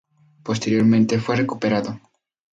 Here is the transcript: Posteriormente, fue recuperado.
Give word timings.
Posteriormente, 0.43 1.19
fue 1.19 1.35
recuperado. 1.35 1.99